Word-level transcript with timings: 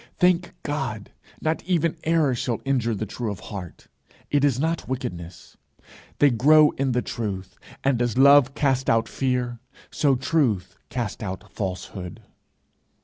Thank 0.17 0.55
God, 0.63 1.11
not 1.41 1.63
even 1.65 1.95
error 2.05 2.33
shall 2.33 2.59
injure 2.65 2.95
the 2.95 3.05
true 3.05 3.29
of 3.29 3.39
heart; 3.39 3.87
it 4.31 4.43
is 4.43 4.59
not 4.59 4.87
wickedness. 4.89 5.57
They 6.17 6.31
grow 6.31 6.71
in 6.71 6.93
the 6.93 7.03
truth, 7.03 7.55
and 7.83 8.01
as 8.01 8.17
love 8.17 8.55
casts 8.55 8.89
out 8.89 9.07
fear, 9.07 9.59
so 9.91 10.15
truth 10.15 10.75
casts 10.89 11.21
out 11.21 11.51
falsehood. 11.51 12.19